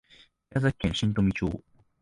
[0.49, 1.63] 宮崎県新富町